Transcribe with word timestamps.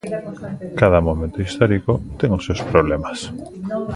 Cada 0.81 0.99
momento 1.07 1.39
histórico 1.47 1.91
ten 2.19 2.29
os 2.37 2.45
seus 2.47 2.61
problemas. 2.71 3.17